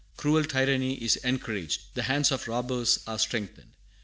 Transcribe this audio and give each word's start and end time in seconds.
Cruel 0.17 0.45
tyranny 0.45 0.95
is 0.95 1.17
encouraged. 1.17 1.81
The 1.93 2.01
hands 2.01 2.31
of 2.31 2.47
robbers 2.47 3.01
are 3.05 3.19
strengthened. 3.19 3.73